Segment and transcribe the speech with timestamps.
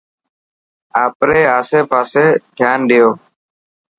[1.03, 2.25] آپري آسي پاسي
[2.57, 3.09] ڌيان ڏيو.